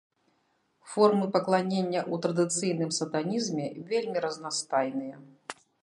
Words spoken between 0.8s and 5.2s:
Формы пакланення ў традыцыйным сатанізме вельмі разнастайныя.